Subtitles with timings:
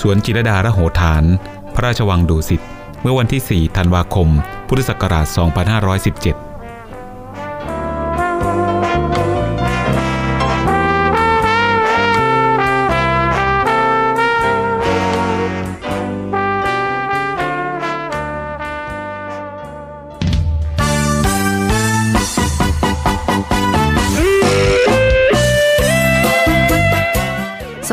[0.00, 1.24] สวนจิรดาระโหฐาน
[1.74, 2.62] พระราชวังดุสิต
[3.02, 4.28] เมื่อวันที่ 4 ธันวาคม
[4.68, 6.51] พุทธศักราช 2517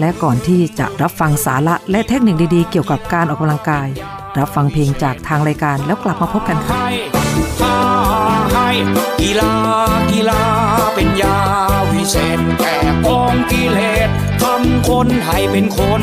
[0.00, 3.88] และก่อนที่จะรับฟังสาระและเทคนิคดีๆ เกี่ยวกับการออกกำลังกาย
[4.38, 7.78] รับฟังเพลงจากทางรายการแล้วกลับมาพบกันค่ะให้า
[8.52, 8.68] ให้
[9.20, 9.54] กีฬา
[10.12, 10.42] กีฬา
[10.94, 11.38] เป็นยา
[11.92, 13.78] วิเศษแก่กองกิเล
[14.08, 14.10] ส
[14.42, 16.02] ทำคนให้เป็นคน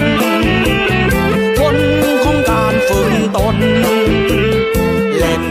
[1.60, 1.78] คน
[2.24, 3.58] ของการฝึกตน
[5.18, 5.44] เล่น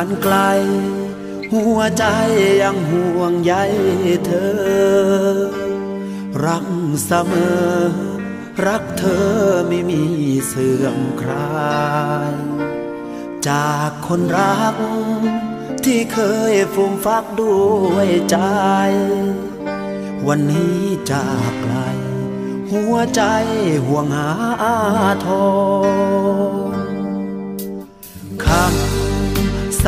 [0.00, 0.38] กันไกล
[1.52, 2.04] หัวใจ
[2.62, 3.54] ยังห่วงใย
[4.26, 5.38] เธอ
[6.44, 6.66] รัก
[7.06, 7.32] เสม
[7.62, 7.72] อ
[8.66, 9.28] รักเธอ
[9.68, 10.02] ไม่มี
[10.46, 11.68] เสื่อมคลา
[12.32, 12.34] ย
[13.48, 14.76] จากคนรัก
[15.84, 16.18] ที่เค
[16.52, 17.58] ยฟูมฟักด้
[17.92, 18.38] วยใจ
[20.26, 20.80] วันนี้
[21.10, 21.76] จากไกล
[22.72, 23.22] หัวใจ
[23.86, 24.30] ห่วงหา
[25.26, 25.48] ทอ
[26.66, 26.67] งค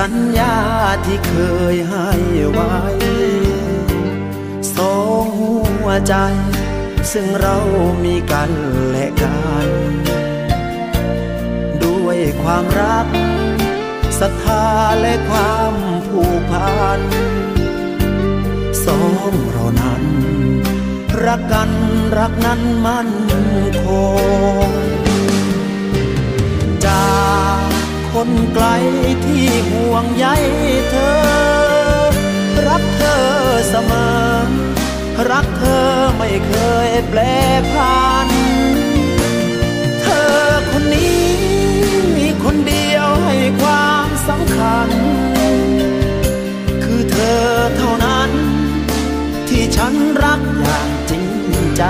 [0.04, 0.56] สัญญา
[1.06, 1.34] ที่เค
[1.74, 2.10] ยให้
[2.50, 2.76] ไว้
[4.76, 6.14] สองหัวใจ
[7.12, 7.56] ซึ่งเรา
[8.04, 8.50] มีกัน
[8.90, 9.68] และกัน
[11.84, 13.06] ด้วยความรัก
[14.20, 14.66] ศรัทธา
[15.00, 15.74] และความ
[16.08, 17.00] ผูกพัน
[18.84, 20.04] สองเรานั้น
[21.24, 21.70] รักกัน
[22.18, 23.10] รักนั้นมั่น
[23.84, 23.86] ค
[24.68, 24.89] ง
[28.12, 28.66] คนไกล
[29.24, 30.26] ที่ห่วงใย
[30.90, 31.14] เธอ
[32.66, 33.24] รักเธอ
[33.68, 34.50] เสมอ
[35.30, 35.88] รักเธอ
[36.18, 36.52] ไม่เค
[36.88, 37.20] ยแปล
[37.72, 38.28] พัน
[40.00, 40.32] เธอ
[40.70, 41.24] คนนี้
[42.16, 44.88] มีคนเดียวให้ความสำคัญ
[46.84, 47.44] คือเธอ
[47.76, 48.30] เท่านั้น
[49.48, 49.94] ที่ฉัน
[50.24, 51.26] รักอย่างจริง
[51.76, 51.82] ใจ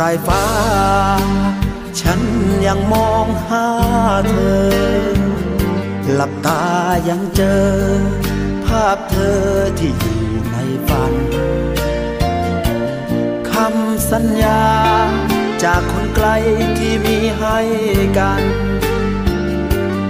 [0.00, 0.44] สุดปลายฟ้า
[2.00, 2.20] ฉัน
[2.66, 3.66] ยังมองหา
[4.28, 5.10] เธอ
[6.12, 6.64] หลับตา
[7.08, 7.68] ยังเจอ
[8.66, 9.42] ภาพเธอ
[9.78, 10.56] ที่อยู่ใน
[10.88, 11.14] ฝัน
[13.50, 14.62] คำสัญญา
[15.64, 16.28] จากคนไกล
[16.78, 17.58] ที่มีให้
[18.18, 18.42] กัน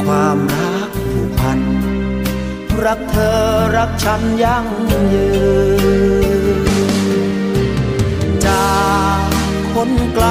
[0.05, 1.61] ความรักผูกพัน
[2.85, 3.41] รักเธอ
[3.77, 4.67] รักฉันยั่ง
[5.15, 5.29] ยื
[8.27, 8.65] นจา
[9.09, 9.10] ก
[9.82, 10.29] คนไกล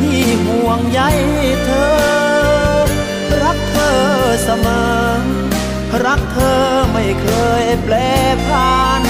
[0.00, 1.00] ที่ห่วงใย
[1.64, 1.94] เธอ
[3.42, 3.98] รักเธอ
[4.44, 5.24] เสมอ
[6.04, 6.62] รักเธอ
[6.92, 7.28] ไม่เค
[7.62, 7.94] ยแปล
[8.46, 9.04] ผัน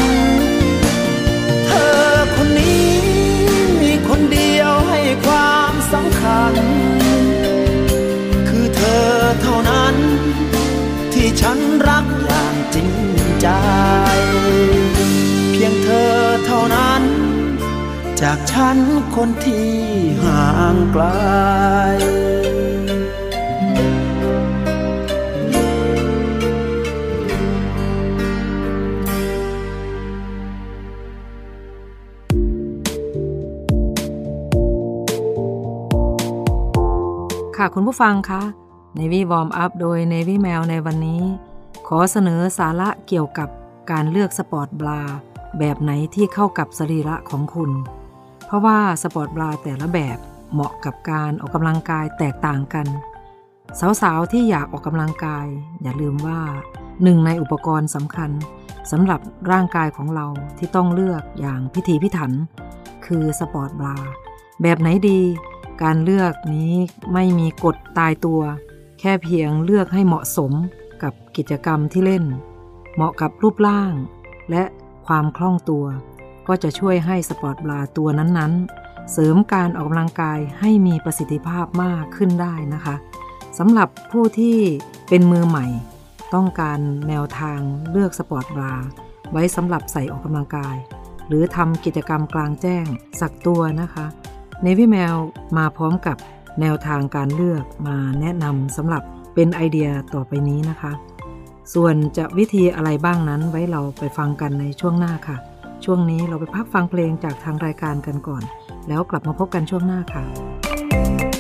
[1.67, 2.93] เธอคนนี้
[3.83, 6.55] มีคนเดียวให้ความสำคัญ
[8.49, 9.11] คือเธอ
[9.43, 9.97] เท่านั้น
[11.13, 11.59] ที่ฉัน
[11.89, 12.91] รักอย่างจริง
[13.41, 13.49] ใจ
[15.53, 16.13] เพียงเธอ
[16.47, 17.14] เท่านั้น
[18.23, 18.79] จากฉัน
[19.17, 19.71] คนที่
[20.23, 21.05] ห่างไกล
[37.57, 38.43] ค่ะคุณผู้ฟังคะ
[38.99, 41.23] Navy Warm Up โดย Navy Mail ในวันนี้
[41.87, 43.49] ขอเสนอสาระเกี่ยวกับ
[43.91, 45.03] การเลือกสปอร์ตบรา
[45.59, 47.71] แบบไหนที่เข้ากับสรีระของคุณ
[48.47, 50.19] เพราะว่าสปอร์ตบราแต่ละแบบ
[50.53, 52.87] เหมาะกับการออกกำลังกายแตกต่างกัน
[54.03, 55.47] สาวๆ ที่อยากออกกำลังกาย
[55.83, 56.41] อย่าลืมว่า
[57.03, 58.31] หนึ่งในอุปกรณ์สำคัญ
[58.91, 59.21] สำหรับ
[59.51, 60.27] ร่างกายของเรา
[60.59, 62.33] ที่ต้องเลือกอย่างพิถีพิถัน
[63.07, 63.97] คือสปอร์ตบรา
[64.63, 65.21] แบบไหนดี
[65.83, 66.73] การเลือกนี้
[67.13, 68.41] ไม่มีกฎตายตัว
[69.01, 70.53] แค่เพียงเลือกให้เหมาะสม
[71.03, 72.25] กับกิจกรรมที่เล่น
[72.95, 73.93] เหมาะกับรูปร่าง
[74.51, 74.63] และ
[75.07, 75.85] ความคล่องตัว
[76.49, 82.95] ก็จะช่วยให้สปอร์ตบราตัวนั้นๆ เสริมการออกกำลังกายให้มีประสิทธิภาพมากขึ้นได้นะคะ
[83.59, 84.59] สำหรับผู้ที่
[85.09, 85.67] เป็นมือใหม่
[86.35, 87.61] ต้องการแนวทาง
[87.91, 88.75] เลือกสปอร์ตบรา
[89.33, 90.77] ไว้สำหรับใส่ออกกำลังกาย
[91.29, 92.85] หรือทำกิจกรรมกลางแจ้ง
[93.21, 94.07] สักตัวนะคะ
[94.65, 95.15] n นวิแมว
[95.57, 96.17] มาพร้อมกับ
[96.61, 99.03] แนวทางการเลือกมาแนะนำสำหรับ
[99.35, 100.93] เป็นไอเดียต่อไปนี้นะคะ
[101.75, 105.37] ส่วนจะวิธีอะไรบ้างนั้นไว้เราไปฟังกันในช่วงหน้าค่ะ
[105.85, 108.43] ช่วงนี้เราไปพักฟังเพลงจากทางรายการกันก่อน
[108.89, 111.34] แล้วกลับมาพบกันช่วงหน้าค่ะ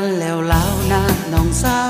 [0.00, 1.02] กันแล้วเล่านะ
[1.32, 1.78] น้องสา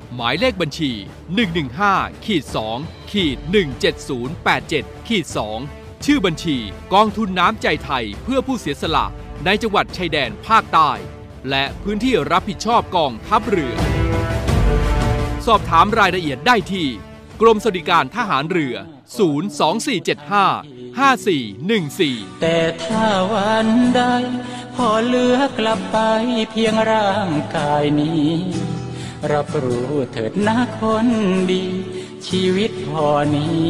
[0.15, 0.91] หมายเลขบัญชี
[1.57, 2.43] 115ขีด
[2.77, 3.37] 2ขีด
[4.21, 5.25] 17087ขีด
[5.65, 6.57] 2ชื่อบัญชี
[6.93, 9.05] กองทุนน้ำใจไทยเพื่อผู้เสียสละ
[9.45, 10.91] ในจังหวัดชายแดนภาคใต้
[11.49, 13.75] และพื้นที่รับผิดชอบกองทัพเรือ
[15.45, 16.87] สอบถามรายละเอียดได้ที่
[17.41, 18.75] กรมสวัสดิการทหารเรือ
[19.97, 24.01] 02475 5414 แต่ถ้าวันใด
[24.75, 25.97] พอเหลือกลับไป
[26.51, 28.29] เพียงร่างกายนี้
[29.29, 31.07] รับรู้เถิดนะคน
[31.51, 31.63] ดี
[32.27, 33.67] ชีวิตพอนี้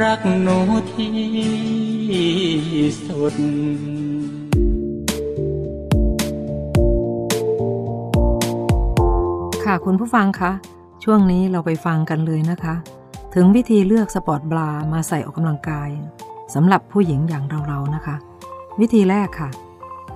[0.00, 0.58] รักหนู
[0.92, 1.14] ที่
[3.06, 3.34] สุด
[9.64, 10.52] ค่ะคุณผู้ฟังคะ
[11.04, 12.74] ช่วงนี้เราไปฟังกันเลยนะคะ
[13.34, 15.90] ถึงวิธีเลือกสปอร์ตบรามาใส่ออกกำลังกาย
[16.54, 18.16] สำหรับผู้หญิงอย่างเราๆนะคะ
[18.80, 19.50] วิธีแรกค่ะ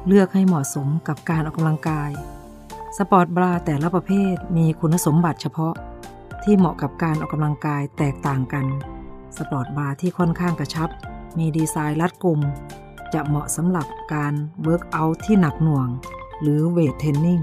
[0.07, 2.11] เลือกให้เหมาะสมกับการออกกำลังกาย
[2.99, 5.75] สปอร์ตบราแต่ละประเภทมีคุณสมบัติเฉพาะ
[6.43, 8.67] ที่เหมาะกับการออกกำลังกายแตกต่างกัน
[9.37, 10.89] สปอร์ตบราที่ค่อนข้างกระชับ
[11.39, 12.41] มีดีไซน์รัดกุม
[13.15, 15.89] จะเหมาะสำหรับการ workout ที่หนักหน่วง
[16.41, 17.41] หรือ weight training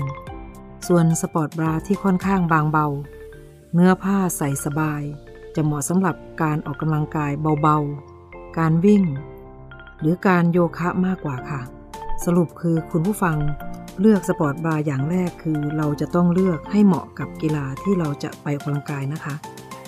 [0.88, 2.88] ส่วนสปอร์ตบราที่ค่อนข้างบางเบา
[3.74, 5.02] เนื้อผ้าใส่สบาย
[5.56, 9.04] จะเหมาะสำหรับการออกกำลังกายเบาๆ การวิ่ง
[10.00, 11.62] หรือการโยคะมากกว่าค่ะ
[12.26, 13.38] สรุปคือคุณผู้ฟัง
[14.02, 19.36] เลือกสปอร์ตบราอย่างแรกคือเราจะต้องเลือกให้เหมาะกับกีฬาที่เราจะไปออกกำลังกายนะคะ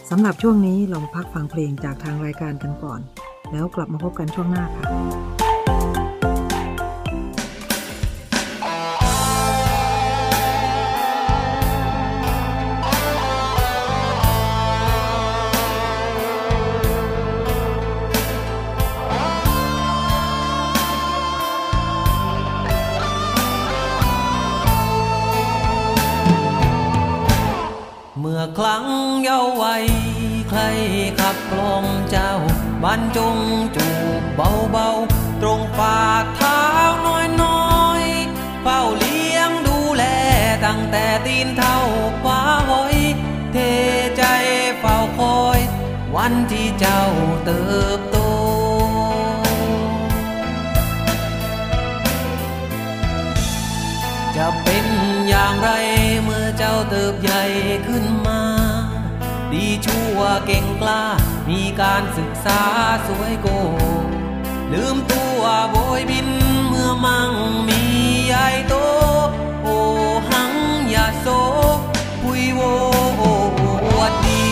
[0.09, 2.99] สำหรับช่วงนี้ลองพักฟังเพลงจากทางรายการกันก่อน
[3.51, 5.42] แล้วกลับมาพบกันช่วงหน้าค่ะ
[32.95, 33.37] บรรจง
[33.75, 33.87] จู
[34.21, 34.23] บ
[34.71, 35.99] เบาๆ ตรงฝ่า
[36.35, 36.61] เท้า
[37.41, 40.03] น้อยๆ เฝ้าเลี้ยงดูแล
[40.65, 41.77] ตั้งแต่ตีนเท่า
[42.23, 42.97] ฟ้าหอย
[43.53, 43.57] เท
[44.17, 44.23] ใจ
[44.79, 45.59] เฝ้าคอย
[46.15, 47.03] วันที่เจ้า
[47.45, 47.63] เติ
[47.97, 48.17] บโต
[54.37, 54.85] จะเป็น
[55.27, 55.69] อย่างไร
[56.23, 57.43] เมื่อเจ้าเติบใหญ่
[57.87, 58.41] ขึ้นมา
[59.51, 61.03] ดีชั่วเก่งกล้า
[61.49, 62.61] มีการศึก ษา
[63.07, 63.47] สวยโก
[64.71, 66.27] ลืมตัวโบยบิน
[66.67, 67.31] เมื่อมั่ง
[67.67, 67.81] มี
[68.25, 68.75] ใหญ่โต
[69.63, 69.67] โอ
[70.29, 70.51] หัง
[70.89, 71.27] อย่าโซ
[72.21, 72.61] พุยโว
[73.21, 73.23] อ
[73.99, 74.43] วดดี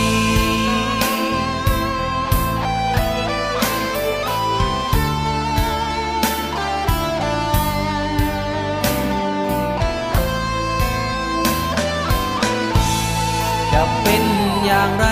[13.74, 14.24] จะเป็น
[14.66, 15.06] อย่างไร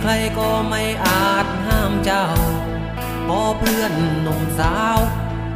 [0.00, 1.09] ใครก็ไม่อา
[2.12, 2.32] เจ้า
[3.28, 3.92] พอเพื่อน
[4.22, 4.98] หนุ่มสาว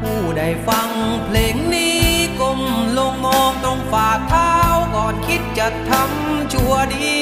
[0.00, 0.90] ผู้ได้ฟัง
[1.24, 2.02] เพลงนี้
[2.40, 2.60] ก้ม
[2.98, 4.52] ลงมองตรงฝ่าเท้า
[4.94, 7.12] ก่อนคิดจะทำชั่วดี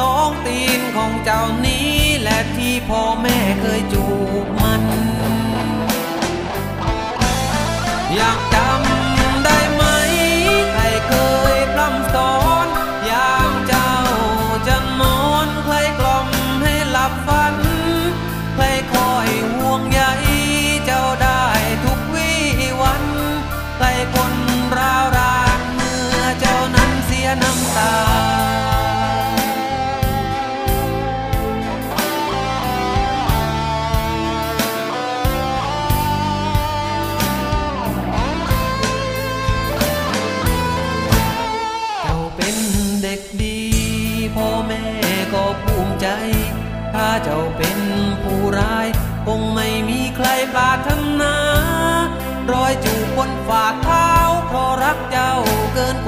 [0.00, 4.04] ต้องตีนของเจ้านี้แหละที่พ่อแม่เคยจู
[4.44, 4.82] บมัน
[8.14, 8.87] อยากจำ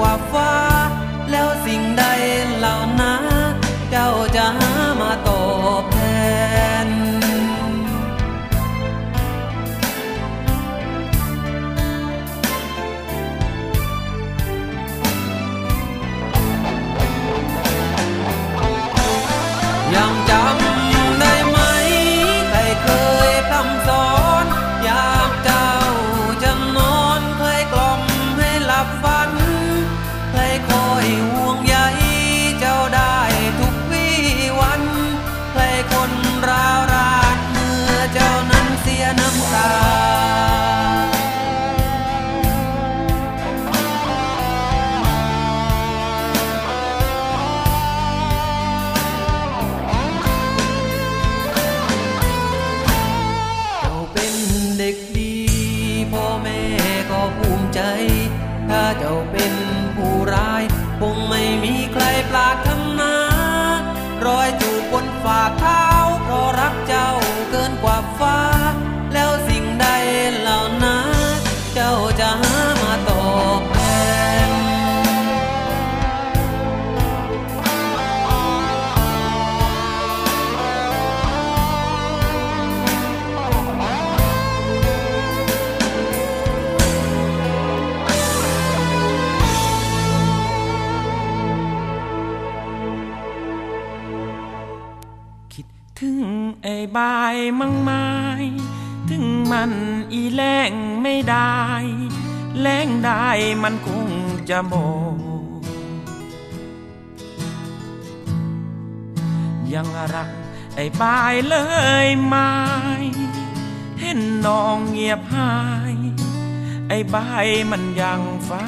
[0.01, 0.70] เกิ
[100.33, 101.57] แรงไม่ได้
[102.59, 103.27] แรงได้
[103.63, 104.07] มันคง
[104.49, 104.73] จะโม
[109.73, 110.29] ยังรัก
[110.75, 111.55] ไอ้บายเล
[112.05, 112.51] ยไม่
[113.99, 115.53] เห็นน้องเงียบหา
[115.93, 115.95] ย
[116.87, 117.15] ไอ้ใบ
[117.71, 118.67] มันยังเฝ้า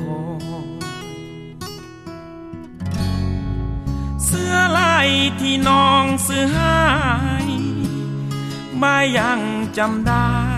[0.00, 0.22] คอ
[0.64, 0.68] ย
[4.24, 5.08] เสื้อลาย
[5.40, 6.78] ที่น้องซื้อให้
[8.82, 9.40] บายยัง
[9.76, 10.53] จำได้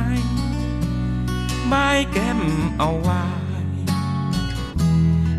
[1.73, 2.41] บายแก้ม
[2.79, 3.23] เอาไว้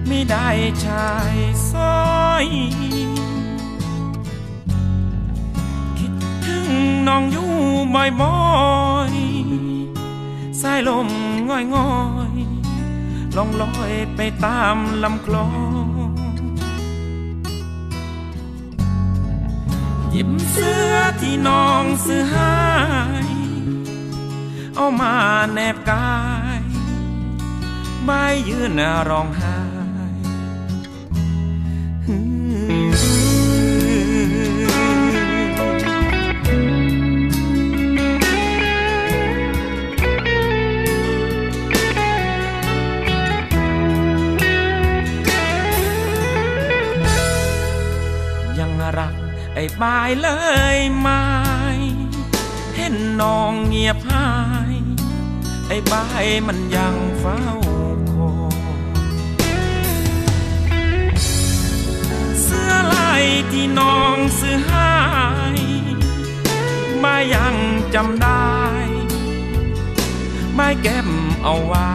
[0.08, 0.48] ไม่ได้
[0.86, 1.36] ชาย
[1.72, 2.48] สร้อย
[5.98, 6.14] คิด
[6.46, 6.70] ถึง
[7.08, 7.52] น้องอยู่
[8.22, 8.40] บ่อ
[9.12, 11.10] ยๆสายลม
[11.50, 11.92] ง่อ
[12.32, 16.10] ยๆลองลอยไปตามลำคลอง
[20.12, 22.56] หยิบเสื้อที่น้องซื้อให้
[24.80, 25.16] เอามา
[25.54, 26.12] แนบกา
[26.60, 26.62] ย
[28.06, 28.12] ใบ
[28.50, 29.56] ยืนร้องไห้
[48.60, 49.14] ยังรัก
[49.54, 50.30] ไอ้บายเล
[50.76, 51.10] ยไหม
[52.76, 54.57] เห็นน้องเงียบหาย
[55.70, 55.94] ไอ้บ
[56.48, 57.40] มันยังเฝ้า
[58.12, 58.78] คอย
[62.44, 64.92] เสื้อลายที่น้องซื้อให้
[67.04, 67.56] บายยัง
[67.94, 68.56] จำได้
[70.58, 71.10] บายแก้ม
[71.44, 71.88] เอาไว้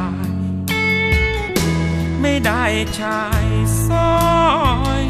[2.21, 2.65] ไม่ได้
[2.99, 3.47] ชาย
[3.87, 4.15] ซอ
[5.01, 5.03] ย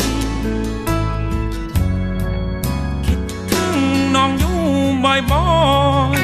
[3.07, 3.21] คิด
[3.51, 3.77] ถึง
[4.15, 4.61] น้องอยู่
[5.05, 6.22] บ่อย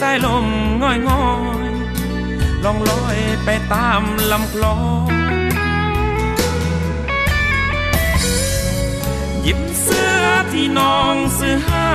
[0.00, 0.46] สายลม
[0.82, 5.08] ง่อยๆลองลอยไปตามลำคลอง
[9.42, 11.90] หยิบเสื้อที่น้องซื้อให้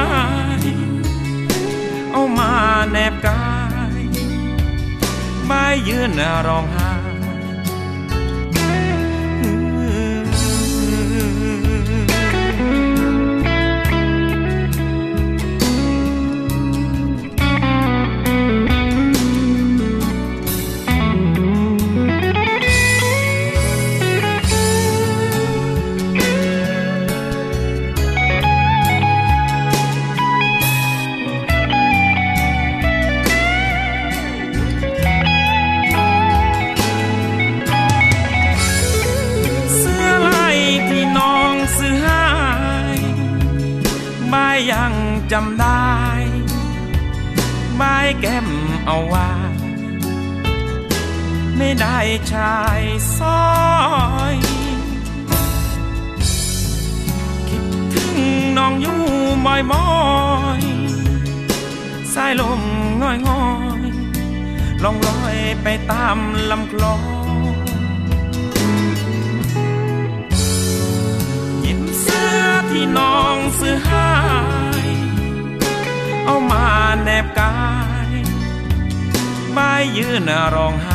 [2.12, 2.52] เอามา
[2.92, 3.44] แนบกา
[4.00, 4.04] ย
[5.50, 5.52] บ
[5.88, 6.12] ยืน
[6.48, 6.85] ร้องไห้
[45.32, 45.90] จำได้
[47.80, 48.48] บายแก้ม
[48.86, 49.30] เอาไว้
[51.58, 51.98] ไม่ได้
[52.32, 52.82] ชาย
[53.18, 53.46] ซอ
[54.34, 54.36] ย
[57.50, 58.18] คิดถึง
[58.58, 59.02] น้องอยู่
[59.46, 59.56] บ่อ
[60.60, 60.62] ย
[62.14, 62.62] สายลม
[63.02, 63.46] ง่อยง่อ
[63.80, 63.82] ย
[64.84, 66.18] ลองลอยไปตาม
[66.52, 67.02] ลำคลอง
[71.62, 74.06] หยิบเสื้อที่น้องซื้อให้
[76.26, 76.66] เอามา
[77.04, 77.54] แนบกา
[78.10, 78.12] ย
[79.54, 79.60] ใบ
[79.98, 80.95] ยืนร้องไห้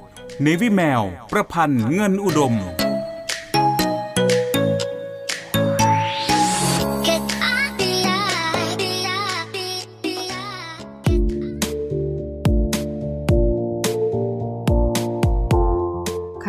[0.45, 1.01] Navy แมว
[1.31, 2.57] ประพันธ์เงินอุดม ค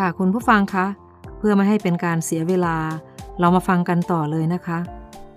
[0.01, 0.87] ่ะคุณผู้ฟังคะ
[1.39, 2.77] เพื่อไม่ให้เป็นการเสียเวลา
[3.41, 4.79] เรามาฟังกันต่อเลยนะคะ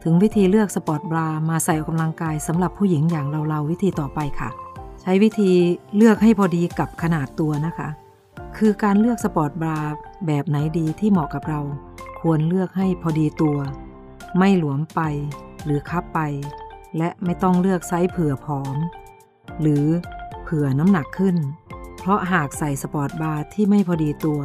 [0.04, 4.50] ถึงวิธีเลือกสปอร์ตบรามาใส่ออกกำลังกายสำหรับผู้หญิงอย่างเราๆวิธีต่อไปค่ะ
[5.02, 5.52] ใช้วิธี
[5.96, 7.89] เลือกให้พอดีกับขนาดตัวนะคะ
[8.58, 9.80] คือการเลือกสปอร์ตบรา
[10.28, 11.62] แบบไหนดีที่เหมาะกับเรา
[12.20, 13.58] ควรเลือกให้พอดีตัว
[14.38, 15.02] ไม่หลวมไป
[15.65, 16.20] หรือคับไป
[16.98, 18.76] และไม่ต้องเลือกไซส์เผื่อผอม
[19.62, 19.86] หรือ
[20.44, 21.36] เผื่อน้ำหนักขึ้น
[22.00, 24.41] เพราะหากใส่สปอร์ตบราที่ไม่พอดีตัว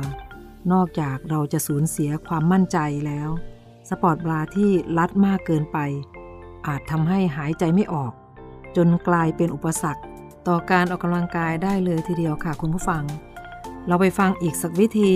[0.73, 3.29] นอกจากเราจะสูญเสียความมั่นใจแล้ว
[3.91, 5.79] สปอร์ตบราที่รัดมากเกินไป
[6.67, 8.13] อาจทำให้หายใจไม่ออก
[8.77, 10.03] จนกลายเป็นอุปสรรค
[10.49, 13.05] ต่อการออกกำลังกายได้เลยทีเดียวค่ะคุณผู้ฟัง
[13.89, 15.13] เราไปฟังอีกสักวิธี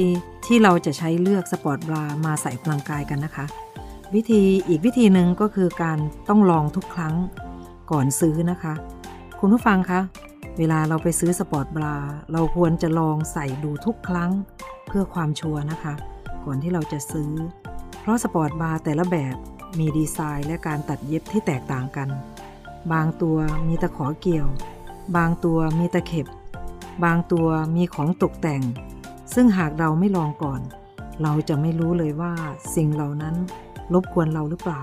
[0.46, 3.46] ที่เราจะใช้เลือกสปอร์ตบรามาใส่ออกกำลังกายกันนะคะ
[4.14, 5.98] วิธีอีกวิธีหนึ่งก็คือการ
[6.29, 7.14] ต้องลองทุกครั้ง
[7.90, 8.74] ก่อนซื้อนะคะ
[9.40, 10.00] คุณผู้ฟังคะ
[10.59, 11.96] เวลาเราไปซื้อสปอร์ตบรา
[12.33, 14.31] เราควรจะลองใส่ดูทุกครั้ง
[14.87, 15.94] เพื่อความชัวร์นะคะ
[16.44, 17.31] ก่อนที่เราจะซื้อ
[18.00, 19.37] เพราะสปอร์ตบราแต่ละแบบ
[19.79, 22.09] มีดีไซน์และการตัดเย็บที่แตกต่างกัน
[22.92, 23.37] บางตัว
[23.68, 24.46] มีตะขอเกี่ยว
[25.16, 26.27] บางตัวมีตะเข็บ
[27.04, 28.62] บางตัวมีของตกแต่ง
[29.35, 30.61] ซึ่งหากเราไม่ลองก่อน
[31.22, 32.33] เราจะไม่รู้เลยว่า
[32.74, 33.35] สิ่งเหล่านั้น
[33.92, 34.83] รบกวนเราหรือเปล่า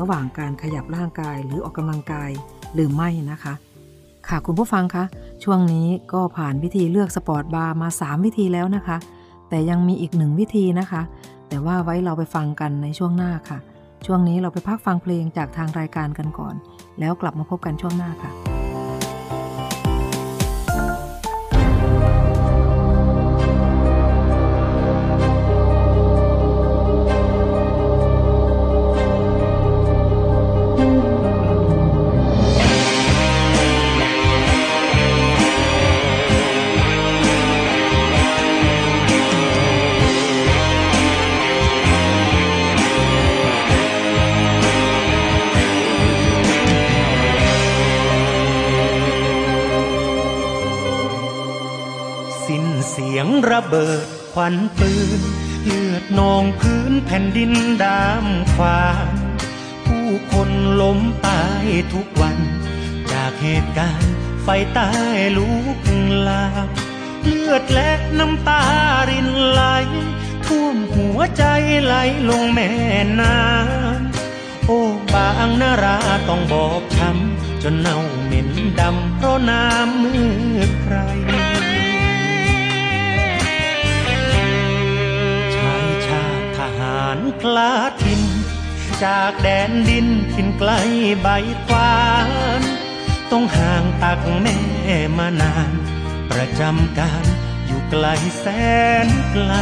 [0.00, 2.30] ระหว่างการขยับร่างกายหรือออกกำลังกาย
[2.74, 3.54] หรือไม่นะคะ
[4.28, 5.04] ค่ะคุณผู้ฟังคะ
[5.44, 8.96] ช่วงนี้ก็ผ่านวิธีเลือกสปอร์ตบรามา 3 วิธีแล้วนะคะ
[9.48, 11.02] แต่ยังมีอีกหนึ่งวิธีนะคะ
[11.48, 13.58] แต่ว่าไว้เราไปฟังกันในช่วงหน้าค่ะ
[14.06, 16.54] ช่วงนี้เราไปพักฟังเพลงจากทางรายการกันก่อน
[17.00, 18.55] แล้วกลับมาพบกันช่วงหน้าค่ะ
[54.40, 55.20] ควันปืน
[55.64, 59.16] เลือดนองพื้นแผ่นดินดามควาน
[59.86, 62.38] ผู้คนล้มตายทุกวัน
[63.12, 64.90] จากเหตุการณ์ไฟใต้
[65.36, 65.78] ลุก
[66.28, 66.68] ลาม
[67.24, 68.64] เลือดและน้ำตา
[69.10, 69.62] รินไหล
[70.46, 71.44] ท่วมหัวใจ
[71.84, 71.94] ไหล
[72.28, 72.70] ลงแม่
[73.20, 74.80] น้ำโอ้
[75.14, 80.36] บางนาราต้องบอบช้ำจนเน่าเหม็นดำเพราะน้ำมือ
[80.82, 80.96] ใคร
[87.26, 88.22] หารกล้าทิน
[89.04, 90.70] จากแดนดินทินไกล
[91.22, 91.28] ใบ
[91.66, 91.96] ควา
[92.60, 92.62] น
[93.30, 94.58] ต้องห่างตักแม่
[95.18, 95.70] มานาน
[96.30, 97.24] ประจำการ
[97.66, 98.06] อยู่ไกล
[98.40, 98.46] แส
[99.06, 99.52] นไกล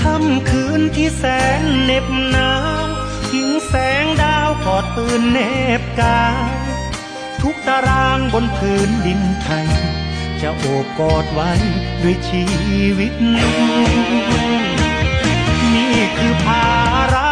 [0.00, 1.24] ค่ำคืนที่แส
[1.60, 2.84] นเหน็บหนาว
[3.30, 5.38] ทิ้งแสงดาวกอดปืนเน
[5.80, 6.54] บกาย
[7.40, 9.68] ทุกตารางบนพื้นดินไทย
[10.40, 11.50] จะโอบกอดไว้
[12.02, 12.44] ด้วยชี
[12.98, 14.59] วิตนี่
[16.22, 16.68] คือภา
[17.14, 17.30] ระ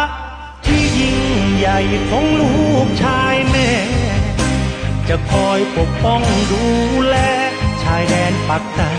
[0.65, 1.19] ที่ยิ่ง
[1.57, 2.53] ใหญ่ของลู
[2.85, 3.69] กชายแม่
[5.09, 6.21] จะคอยปกป้อง
[6.51, 6.63] ดู
[7.07, 7.15] แล
[7.83, 8.91] ชายแดนปักใต้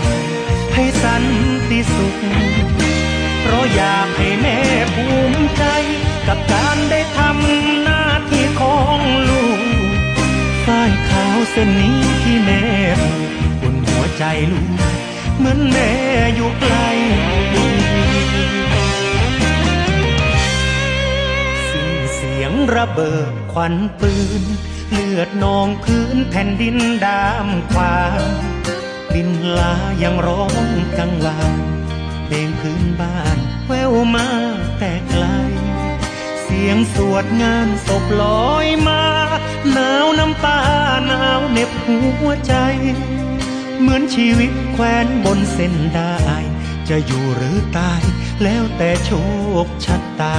[0.73, 1.23] ให้สัน
[1.69, 2.15] ติสุข
[3.41, 4.57] เพราะอยากให้แม่
[4.95, 5.63] ภูมิใจ
[6.27, 8.99] กับการได้ทำหน้าที่ของ
[9.29, 9.61] ลูก
[10.65, 12.63] ฝ้ายขาวเส้นนี้ที่แม่
[13.01, 14.71] ผูกอุ่นหัวใจลูก
[15.37, 15.91] เหมือนแม่
[16.35, 16.75] อยู่ไกล
[22.75, 24.43] ระเบิดควันปืน
[24.91, 28.21] เลือดนองพื้นแผ่นดินดามควาง
[29.15, 29.73] ดินลา
[30.03, 31.61] ยังร้องกังวาน
[32.25, 34.27] เพลงพื้นบ้านแววมา
[34.79, 35.25] แต่ไกล
[36.41, 39.03] เสียงสวดงานศพลอยมา
[39.71, 40.61] หนาวน้ำตา
[41.07, 42.53] หนาวเหน็บหัวใจ
[43.79, 46.15] เหมือนชีวิตแควนบนเส้นได้
[46.89, 48.01] จะอยู่หรือตาย
[48.43, 49.09] แล้วแต่โช
[49.65, 50.35] คชะตา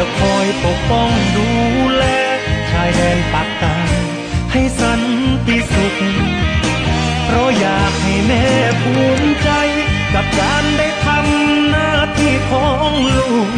[0.00, 1.48] จะคอยปกป้องดู
[1.94, 2.04] แล
[2.70, 3.76] ชายแดนปากใต้
[4.52, 5.02] ให้สัน
[5.46, 5.96] ติสุข
[7.24, 8.44] เพราะอยากให้แม่
[8.82, 9.50] ภูมิใจ
[10.14, 13.50] กับการได้ทำหน้าที่ของลูก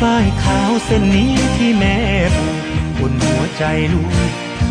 [0.00, 1.98] ฝ้ายขาวเส้นนี้ที่แม่
[2.36, 2.62] ผูก
[3.00, 4.12] อุ่นหัวใจลูก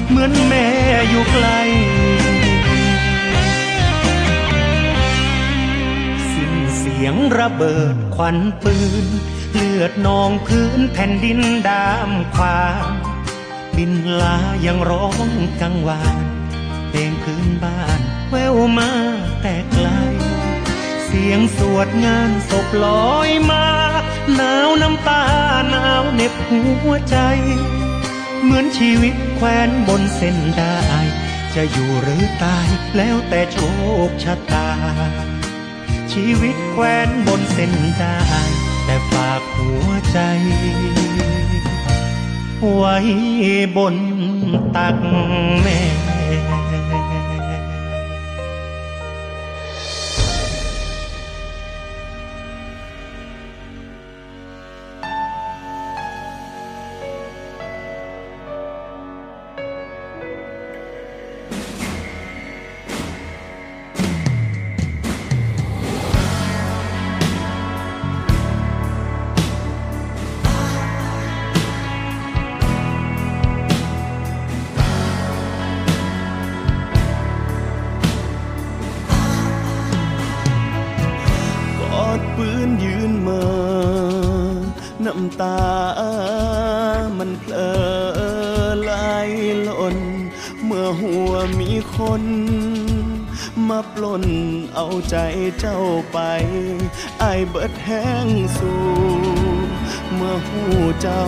[0.10, 0.68] เหมือนแม่
[1.10, 1.48] อยู่ไกล
[6.32, 9.08] สิ้นเสียงระเบิดควันปืน
[9.54, 12.86] เลือดนองพื้นแผ่นดินดามควาง
[13.76, 13.92] บิน
[14.22, 15.30] ลายังร้อง
[15.62, 16.18] กังวาน
[16.90, 18.92] เพลงพื้นบ้านแววมา
[19.42, 19.88] แต่ไกล
[21.10, 23.66] สียงสวดงานศพลอยมา
[24.36, 25.24] หนาวน้ำตา
[25.70, 27.18] หนาวเน็บหัวใจ
[28.42, 30.80] เหมือนชีวิตแควนบนเส้นได้
[31.56, 32.68] จะอยู่หรือตาย
[32.98, 33.58] แล้วแต่โช
[34.08, 34.70] คชะตา
[36.12, 38.18] ชีวิตแควนบนเส้นได้
[38.88, 40.20] แต่ฝากหัวใจ
[42.76, 42.98] ไว้
[43.76, 43.96] บน
[44.76, 44.98] ตัก
[45.62, 45.80] แม่
[95.12, 95.18] ใจ
[95.60, 95.80] เจ้า
[96.12, 96.18] ไป
[97.20, 98.28] ไอายเบิดแห้ง
[98.58, 98.74] สู
[100.14, 100.64] เมื่อหู
[101.02, 101.26] เจ้า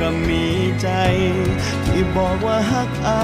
[0.00, 0.44] ก็มี
[0.82, 0.88] ใจ
[1.86, 3.22] ที่บอกว่าฮักอา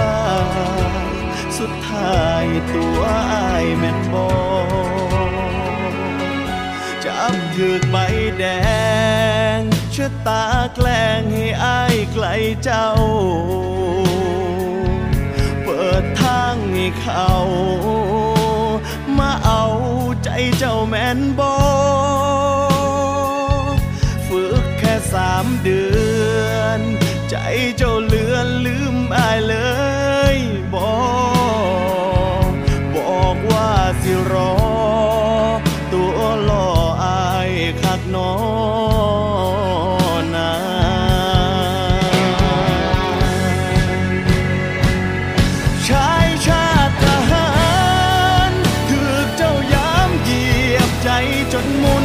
[0.78, 1.10] ย
[1.58, 3.00] สุดท้ายตัว
[3.32, 4.28] อายแม่นบอ
[7.04, 7.96] จับถือกใบ
[8.38, 8.44] แด
[9.56, 9.58] ง
[9.94, 10.44] ชะตา
[10.74, 12.26] แกล้งให้อายไกล
[12.62, 12.88] เจ้า
[15.64, 17.28] เปิดทางให้เขา
[20.24, 21.56] ใจเจ้าแม่นบอ
[24.26, 25.82] ฝึกแค่สามเดื
[26.48, 26.80] อน
[27.30, 27.36] ใจ
[27.76, 29.56] เจ้าเลือนลืมอายเล
[30.34, 30.36] ย
[30.74, 30.94] บอ
[32.48, 32.50] ก
[32.96, 33.70] บอกว่า
[34.02, 34.59] สิรอ
[51.60, 51.99] ใจ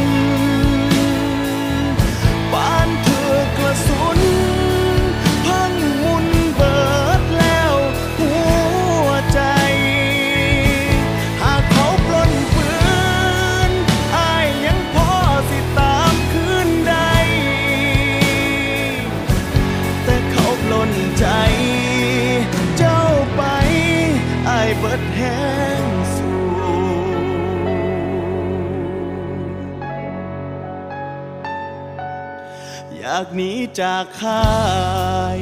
[33.16, 34.46] ากหนีจากค่า
[35.38, 35.40] ย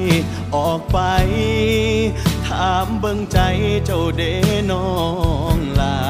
[0.56, 0.98] ออกไป
[2.46, 3.38] ถามเบิ่งใจ
[3.84, 4.22] เจ้าเด
[4.70, 4.90] น้อ
[5.54, 6.00] งลา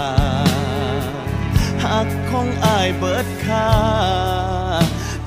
[1.85, 3.71] หักของอายเบิดค่า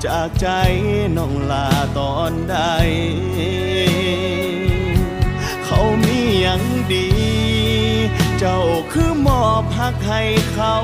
[0.04, 0.48] จากใจ
[1.16, 1.68] น้องลา
[1.98, 2.58] ตอนใด
[5.64, 6.62] เขามีหยัง
[6.92, 7.08] ดี
[8.38, 8.60] เจ้า
[8.92, 10.22] คือมอบหักให้
[10.52, 10.76] เขา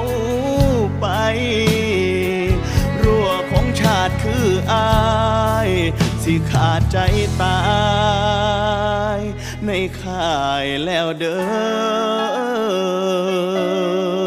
[1.00, 4.88] ไปาติคืออา
[5.68, 5.70] ย
[6.22, 6.98] สิขาดใจ
[7.42, 7.58] ตา
[9.16, 9.20] ย
[9.66, 11.36] ในข่ายแล้วเด้
[14.20, 14.23] อ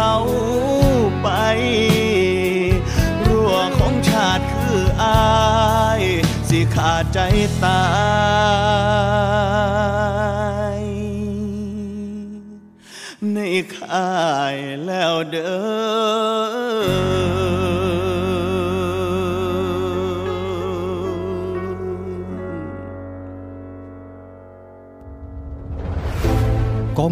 [0.00, 0.18] เขา
[1.22, 1.28] ไป
[3.26, 5.18] รั่วของชาติคืออา
[6.00, 6.02] ย
[6.48, 7.18] สิขาดใจ
[7.64, 7.97] ตาย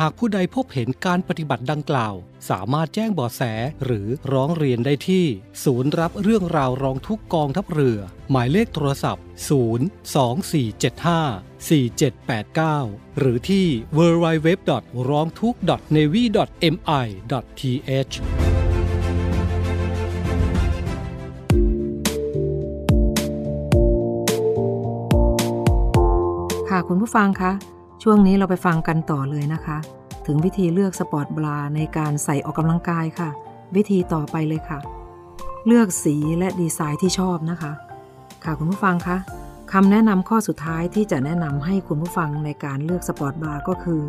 [0.00, 2.14] หากผู้ใดพบเห็นการปฏิบัติดังกล่าว
[2.50, 3.42] สามารถแจ้งเบาะแส
[3.84, 5.24] หรือร้องเรียนได้ที่
[5.64, 7.98] ศูนย์รับเรื่องราวร้องทุกกองทัพเรือ
[8.30, 9.24] หมายเลขโทรศัพท์
[11.66, 13.66] 02475 4789 หรือที่
[13.98, 14.48] www.
[15.08, 15.54] ร้องทุก
[15.96, 16.22] navy
[16.74, 17.06] mi
[17.88, 18.14] th
[26.68, 27.75] ค่ะคุณผู้ฟังคะ
[28.08, 29.78] ช่วงนี้เราไปฟังกันต่อเลยนะคะ
[30.26, 33.30] ถึงวิธีเลือกสปอร์ตบราในการใส่ออกกำลังกายค่ะ
[33.76, 34.78] วิธีต่อไปเลยค่ะ
[35.66, 37.72] เลือกสีและดีไซน์ที่ชอบนะคะ
[38.44, 39.16] ค่ะคุณผู้ฟังคะ
[39.72, 44.02] คำแนะนำข้อสุดท้ายที่จะแนะนำให้คุณผู้ฟังในการเลือกสปอร์ตบราก็คือ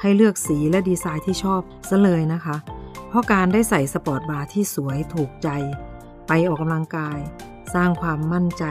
[0.00, 2.56] ให้เลือกสีและดีไซน์ที่ชอบซะเลยนะคะ
[3.08, 5.48] เพราะการได้ใส่สปอร์ตบราที่สวยถูกใจ
[6.28, 7.18] ไปออกกำลังกาย
[7.74, 8.64] สร้างความมั่นใจ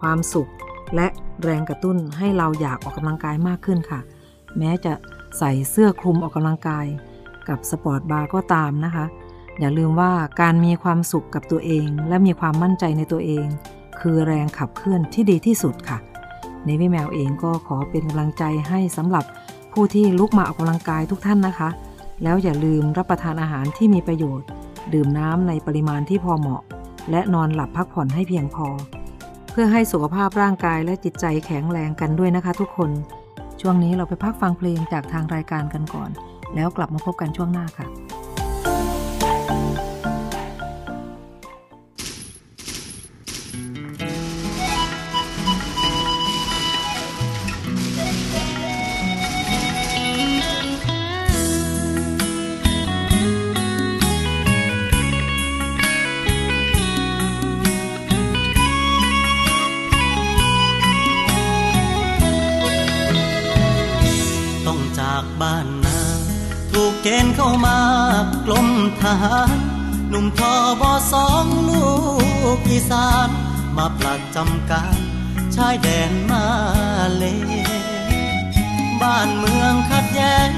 [0.00, 0.50] ความสุข
[0.94, 1.06] และ
[1.42, 4.00] แรงกระตุ้นให้เราอยากออกกำลังกายมากขึ้นค่ะ
[4.58, 4.92] แม้จะ
[5.38, 6.86] ใส่เสื้อคลุมออกกำลังกาย
[7.48, 9.04] กับสปอร์ตบราก็ตามนะคะ
[9.60, 13.46] อย่าลืมว่าการมีความสุขกับตัวเอง และมีความมั่นใจในตัวเอง
[14.00, 15.98] คือแรงขับเคลื่อนที่ดีที่สุดค่ะ
[16.64, 19.24] ในวิแมวเองก็ขอเป็นกำลังใจให้สำหรับ
[19.72, 21.68] ผู้ที่ลุกมาออกกำลังกายทุกท่านนะคะ
[22.22, 24.46] แล้วอย่าลืมรับประทานอาหารที่มีประโยชน์
[24.94, 26.62] ดื่มน้ำในปริมาณที่พอเหมาะ
[27.10, 28.66] และนอนหลับพักผ่อนให้เพียงพอ
[29.50, 32.90] เพื่อให้สุขภาพร่างกายและจิตใจแข็งแรงกันด้วยนะคะ ทุกคน
[33.60, 36.10] ช่วงนี้เราไปพักฟังเพลงจากทางรายการกันก่อน
[36.54, 37.86] แล้วกลับมาพบกันช่วงหน้าค่ะ
[65.42, 66.00] บ้านนา
[66.72, 67.78] ถูกเกณฑ์เข้ามา
[68.46, 68.68] กลม
[69.02, 69.56] ทหาร
[70.08, 71.88] หนุ่มทอบอสองลู
[72.56, 73.28] กอีสาน
[73.76, 74.98] มาปลัดจำการ
[75.54, 76.44] ชายแดนมา
[77.14, 77.24] เล
[79.02, 80.48] บ้านเมืองขัดแย้ง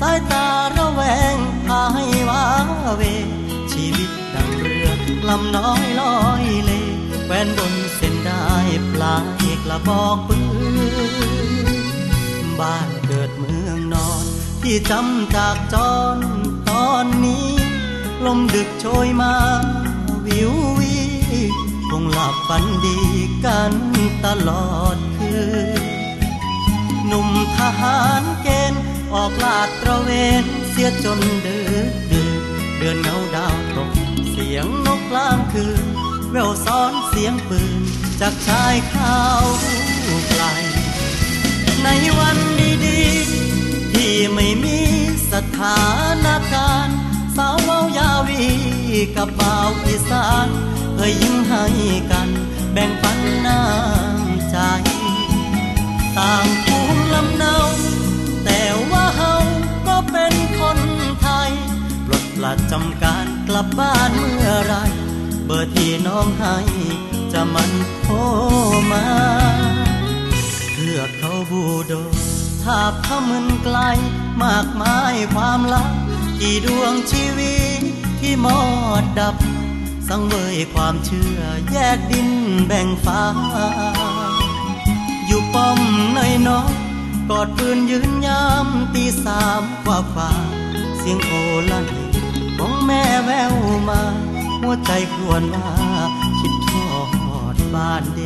[0.00, 1.02] สายตาระแว
[1.34, 1.36] ง
[1.66, 2.46] พาให้ว้า
[2.96, 3.02] เว
[3.72, 4.88] ชีวิตดังเรือ
[5.28, 6.70] ลำน้อยลอยเล
[7.26, 8.46] แวนบนเส้นได้
[8.92, 10.38] ปลายกระบอกปื
[12.46, 14.31] นบ้านเกิดเมืองนอน
[14.62, 15.76] ที่จำจากจ
[16.16, 16.18] ร
[16.70, 17.48] ตอนนี้
[18.26, 19.34] ลมดึกโชยมา
[20.26, 20.96] วิววี
[21.90, 22.98] คงหลับฝันดี
[23.44, 23.72] กัน
[24.24, 25.34] ตลอดคื
[25.80, 25.82] น
[27.06, 28.82] หนุ่มทหารเกณฑ์
[29.14, 30.10] ออกลาดตระเว
[30.42, 31.60] นเสียจนดึ
[31.90, 32.42] กดื่น
[32.78, 33.90] เดือนเงาดาวตก
[34.30, 35.84] เสียงนกกลางคืน
[36.30, 37.80] แววซ้อนเสียงปืน
[38.20, 39.20] จากชายเขา
[40.28, 40.44] ไกล
[41.82, 41.88] ใน
[42.18, 42.38] วัน
[42.84, 43.51] ดีๆ
[44.06, 44.78] ที่ไม่มี
[45.32, 45.82] สถา
[46.26, 46.98] นการณ์
[47.36, 48.44] สาวเว้ายาวี
[49.16, 50.48] กับบ่าวอีสาน
[50.94, 51.64] เคยยิ้มให้
[52.10, 52.28] กัน
[52.72, 54.56] แบ่งปันน้ำใจ
[56.16, 57.56] ต่างภูมิลำเนา
[58.44, 59.34] แต่ว่าเฮา
[59.86, 60.78] ก็เป็นคน
[61.20, 61.50] ไทย
[62.06, 64.74] ปลดปลัดจำการกลับบ้านเมื่อไร
[65.46, 66.56] เบอร์ที่น้องให้
[67.32, 67.72] จะมัน
[68.02, 68.14] โทร
[68.90, 69.04] มา
[70.72, 71.94] เทือกเขาบูโด
[72.64, 73.78] ทาบเขามึนไกล
[74.42, 75.90] มากมายความลับ
[76.40, 77.82] กี่ดวงชีวิต
[78.20, 78.60] ที่มอ
[79.02, 79.36] ดดับ
[80.08, 81.40] สังเวยความเชื่อ
[81.70, 82.30] แยกดิน
[82.66, 83.22] แบ่งฟ้า
[85.26, 85.80] อยู่ป้อม
[86.14, 86.72] ในนอย
[87.28, 90.30] กอดปืนยืนยามตีสามกว่าฝ่า
[90.98, 91.32] เสียงโอ
[91.70, 91.86] ลัน
[92.58, 93.54] ของแม่แวว
[93.88, 94.00] มา
[94.60, 95.70] หัวใจครวญว่า
[96.38, 96.86] คิดทอ
[97.54, 98.20] ดบ้านเด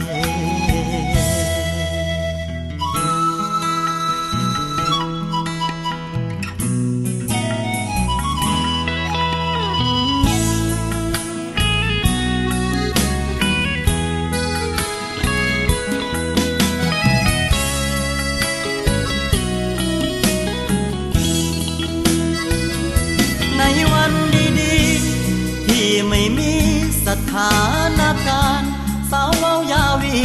[27.50, 27.54] า
[28.00, 28.70] นการณ์
[29.10, 30.16] สาวเว้ายาวี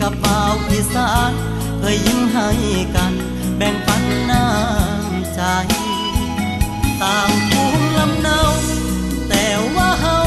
[0.00, 1.32] กับบ่าวอีสาน
[1.78, 2.48] เคยยิ้มให้
[2.94, 3.12] กัน
[3.56, 5.40] แบ่งปันน้ำใจ
[7.02, 8.42] ต่างภูมิลำเนา
[9.28, 10.18] แต่ว่าเฮา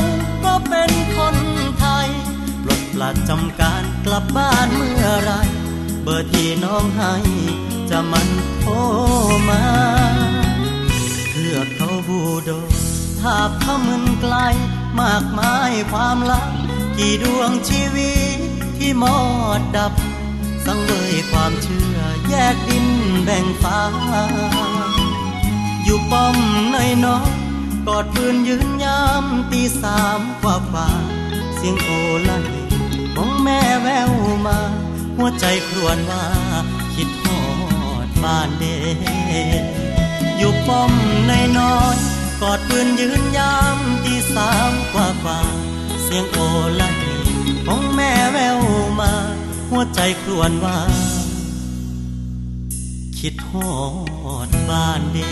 [0.45, 1.35] ก็เป็นคน
[1.79, 2.07] ไทย
[2.63, 5.31] ปลดปลัดจำการกลับบ้านเมื่อไร
[6.03, 7.13] เบอร์ที่น้องให้
[7.89, 8.73] จะมันโทร
[9.49, 9.63] มา
[11.31, 12.49] เพื่อเขาบูโด
[13.19, 14.35] ภาเขามึนไกล
[14.99, 16.49] มากมายความลับ
[16.97, 18.39] กี่ดวงชีวิต
[18.77, 19.19] ที่มอ
[19.59, 19.93] ดดับ
[20.65, 21.97] สังเวยความเชื่อ
[22.29, 22.87] แยกดิน
[23.23, 23.81] แบ่งฟ้า
[25.83, 26.37] อยู่ป้อม
[26.73, 27.29] ในน้อย
[27.87, 30.89] กอดปืนยืนยามตีสามกว่าฝ่า
[31.55, 31.89] เสียงโอ
[32.23, 32.31] ไล
[33.15, 34.11] ของแม่แวว
[34.45, 34.59] มา
[35.17, 36.25] หัวใจครวญว่า
[36.95, 37.41] คิดฮอ
[38.07, 38.77] ดบ้านเด็
[39.61, 39.63] ก
[40.37, 40.91] อยู่ป้อม
[41.27, 41.97] ในน้อย
[42.41, 44.71] กอดปืนยืนยามตีสาม
[45.23, 45.39] ฟ้า
[46.03, 46.37] เสียงโอ
[46.77, 46.83] ไล
[47.65, 48.59] ของแม่แวว
[48.99, 49.11] มา
[49.69, 50.79] หัวใจครวญว่า
[53.19, 53.71] คิดฮอ
[54.47, 55.31] ดบ้านเด็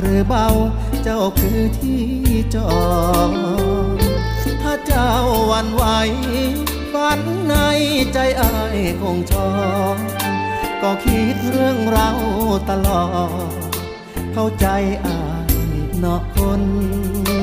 [0.00, 0.46] หรือเบา
[1.02, 2.04] เจ้าคือที่
[2.54, 2.70] จอ
[3.30, 3.32] ด
[4.62, 5.12] ถ้าเจ้า
[5.50, 5.84] วันไหว
[6.92, 7.54] ฝันใน
[8.12, 9.48] ใจอายคงชอ
[10.82, 12.08] ก็คิดเรื่องเรา
[12.70, 13.06] ตลอ
[13.50, 13.52] ด
[14.32, 14.66] เข้าใจ
[15.06, 15.20] อา
[15.50, 15.54] ย
[15.98, 16.62] เนาะคน
[17.28, 17.42] ดี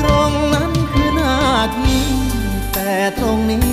[0.00, 1.36] ตรงนั้นคือหน้า
[1.78, 2.04] ที่
[2.74, 3.69] แต่ตรงนี้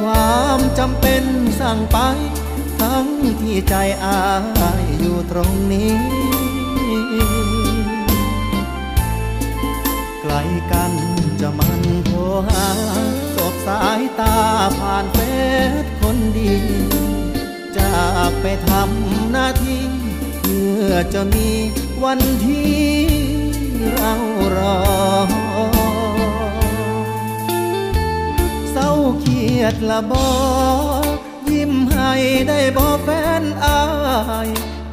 [0.00, 1.24] ความจำเป็น
[1.60, 1.98] สั่งไป
[2.80, 3.06] ทั้ง
[3.40, 3.74] ที่ใจ
[4.04, 4.20] อา
[4.82, 5.94] ยอยู่ตรงนี้
[10.20, 10.34] ไกล
[10.72, 10.92] กัน
[11.40, 12.66] จะมันโทรหา
[13.36, 14.36] สบสายตา
[14.78, 15.18] ผ่านเฟ
[15.82, 16.54] ซคนดี
[17.76, 19.84] จากไปทำหน้าที่
[20.40, 21.50] เพื่อจะมี
[22.04, 22.80] วันที่
[23.92, 24.14] เรา
[24.56, 25.89] รอ
[29.72, 30.28] ดละบอ
[31.50, 32.12] ยิ้มให้
[32.48, 33.08] ได้บอแฟ
[33.40, 33.82] นอา
[34.46, 34.48] ย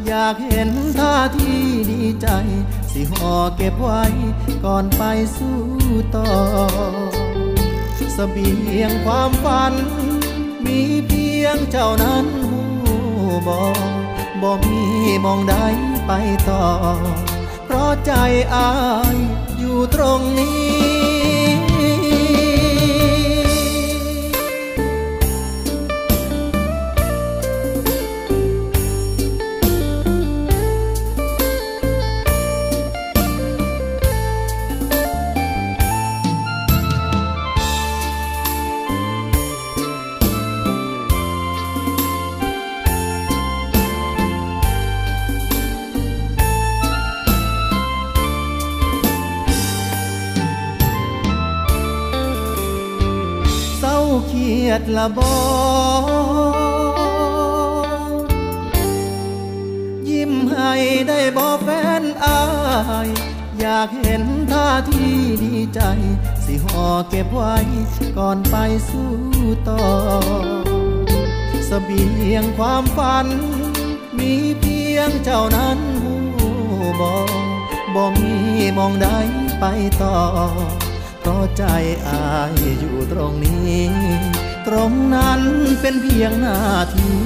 [0.08, 1.52] อยากเห็นท่าที
[1.92, 2.28] ดีใจ
[2.92, 4.04] สิห่อเก็บไว้
[4.64, 5.04] ก่อนไป
[5.38, 5.60] สู้
[6.16, 6.32] ต่อ
[8.14, 9.74] เสบียงความฝัน
[10.66, 12.62] มีเพียงเจ้านั้นหู
[13.48, 13.92] บอก
[14.42, 14.82] บ่มี
[15.26, 15.56] มองใด
[16.08, 16.12] ไป
[16.50, 16.64] ต่อ
[17.66, 18.14] เพราะใจ
[18.56, 18.72] อา
[19.16, 19.18] ย
[19.60, 20.97] อยู่ตรงนี้
[54.98, 55.36] ละบอ
[60.10, 60.74] ยิ้มให้
[61.08, 61.68] ได้บอแฟ
[62.02, 62.42] นอา
[63.06, 63.10] ย
[63.60, 65.82] อยากเห็นท่าที่ดีใจ
[66.46, 67.56] สิห่อเก็บไว้
[68.18, 68.56] ก่อนไป
[68.90, 69.14] สู้
[69.70, 69.84] ต่อ
[71.66, 73.28] เสบียงความฝัน
[74.18, 75.80] มีเพียงเจ้านั้น
[76.36, 76.50] หู
[77.00, 77.16] บอ
[77.94, 78.36] บ่มี
[78.78, 79.08] มองใด
[79.60, 79.66] ไป
[80.02, 80.18] ต่อ
[81.20, 81.64] เพราะใจ
[82.08, 85.42] อายอยู่ตรงนี้ ตรงนั้น
[85.82, 86.60] เป็นเพียงหน้า
[86.96, 87.22] ที่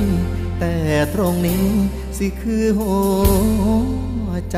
[0.59, 0.75] แต่
[1.13, 1.65] ตรงนี้
[2.17, 2.95] สิคือหั
[4.25, 4.57] วใจ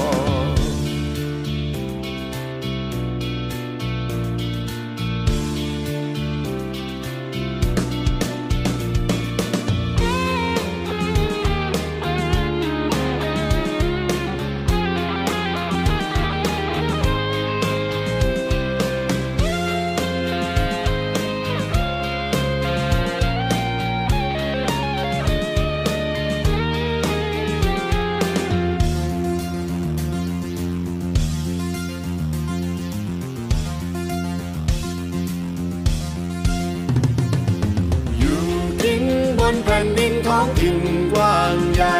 [40.59, 41.97] ดินท้องถิ่นกว้างใหญ่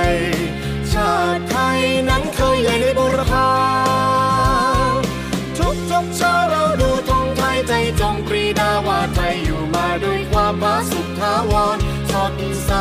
[0.91, 1.80] ชาติไทย
[2.10, 3.49] นั้นเคยใหญ่ในบุรพา
[5.58, 11.78] ทุกทุกเช้าเราดูธงไทยใจจงปรีดาว่าไทยอยู่มาด้วยความผาสุกทาวร
[12.12, 12.34] สด
[12.66, 12.72] ใส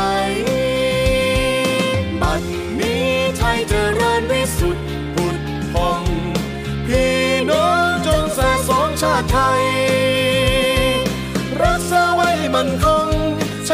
[2.21, 2.41] บัด
[2.79, 3.07] นี้
[3.37, 5.37] ไทยเจริญวิสุทธิ์ผุด
[5.73, 6.01] พง
[6.87, 7.17] พี่
[7.49, 9.63] น้องจงสะสองชาติไทย
[11.63, 12.90] รักษาไว้ให้มันคง